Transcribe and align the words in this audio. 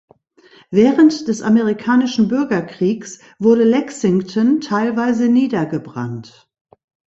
Während 0.71 1.27
des 1.27 1.43
Amerikanischen 1.43 2.27
Bürgerkriegs 2.27 3.19
wurde 3.37 3.63
Lexington 3.65 4.59
teilweise 4.59 5.29
niedergebrannt. 5.29 6.49